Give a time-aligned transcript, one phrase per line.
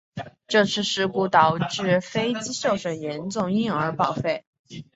[0.47, 4.45] 这次事故导致飞机受损严重因而报废。